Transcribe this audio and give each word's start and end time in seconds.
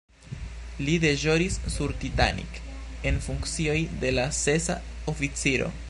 Li 0.85 0.93
deĵoris 1.03 1.57
sur 1.75 1.93
"Titanic" 2.05 2.59
en 3.11 3.23
funkcio 3.27 3.77
de 4.05 4.15
la 4.21 4.29
sesa 4.43 4.81
oficiro. 5.17 5.75